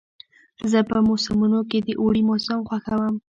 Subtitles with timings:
[0.71, 3.15] زه په موسمونو کې د اوړي موسم خوښوم.